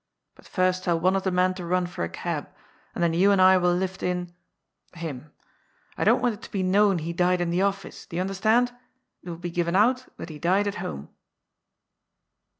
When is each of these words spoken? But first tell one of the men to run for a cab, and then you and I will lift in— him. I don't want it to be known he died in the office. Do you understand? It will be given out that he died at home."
But 0.33 0.47
first 0.47 0.85
tell 0.85 0.99
one 0.99 1.15
of 1.15 1.21
the 1.21 1.29
men 1.29 1.53
to 1.53 1.63
run 1.63 1.85
for 1.85 2.03
a 2.03 2.09
cab, 2.09 2.49
and 2.95 3.03
then 3.03 3.13
you 3.13 3.29
and 3.29 3.39
I 3.39 3.57
will 3.57 3.71
lift 3.75 4.01
in— 4.01 4.33
him. 5.03 5.31
I 5.95 6.03
don't 6.03 6.23
want 6.23 6.33
it 6.33 6.41
to 6.41 6.49
be 6.51 6.63
known 6.63 6.97
he 6.97 7.13
died 7.13 7.39
in 7.39 7.51
the 7.51 7.61
office. 7.61 8.07
Do 8.07 8.15
you 8.15 8.21
understand? 8.23 8.73
It 9.21 9.29
will 9.29 9.37
be 9.37 9.51
given 9.51 9.75
out 9.75 10.07
that 10.17 10.29
he 10.29 10.39
died 10.39 10.65
at 10.65 10.73
home." 10.81 11.09